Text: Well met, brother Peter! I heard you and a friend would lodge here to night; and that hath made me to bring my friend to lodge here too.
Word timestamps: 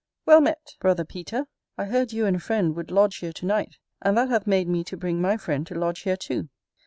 Well 0.25 0.41
met, 0.41 0.77
brother 0.79 1.05
Peter! 1.05 1.45
I 1.77 1.85
heard 1.85 2.11
you 2.11 2.25
and 2.25 2.35
a 2.37 2.39
friend 2.39 2.75
would 2.75 2.89
lodge 2.89 3.17
here 3.17 3.33
to 3.33 3.45
night; 3.45 3.77
and 4.01 4.17
that 4.17 4.29
hath 4.29 4.47
made 4.47 4.67
me 4.67 4.83
to 4.85 4.97
bring 4.97 5.21
my 5.21 5.37
friend 5.37 5.67
to 5.67 5.75
lodge 5.75 5.99
here 5.99 6.17
too. 6.17 6.49